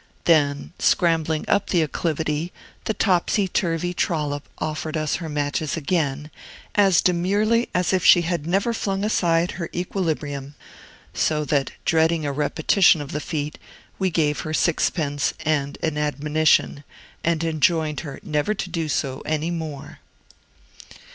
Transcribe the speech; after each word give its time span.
Then, 0.23 0.73
scrambling 0.79 1.45
up 1.47 1.69
the 1.69 1.83
acclivity, 1.83 2.51
the 2.85 2.93
topsy 2.95 3.47
turvy 3.47 3.93
trollop 3.93 4.49
offered 4.57 4.97
us 4.97 5.17
her 5.17 5.29
matches 5.29 5.77
again, 5.77 6.31
as 6.73 7.03
demurely 7.03 7.69
as 7.75 7.93
if 7.93 8.03
she 8.03 8.21
had 8.23 8.47
never 8.47 8.73
flung 8.73 9.03
aside 9.03 9.51
her 9.51 9.69
equilibrium; 9.75 10.55
so 11.13 11.45
that, 11.45 11.73
dreading 11.85 12.25
a 12.25 12.31
repetition 12.31 12.99
of 12.99 13.11
the 13.11 13.21
feat, 13.21 13.59
we 13.99 14.09
gave 14.09 14.39
her 14.39 14.55
sixpence 14.55 15.35
and 15.45 15.77
an 15.83 15.99
admonition, 15.99 16.83
and 17.23 17.43
enjoined 17.43 17.99
her 17.99 18.19
never 18.23 18.55
to 18.55 18.71
do 18.71 18.89
so 18.89 19.21
any 19.27 19.51
more. 19.51 19.99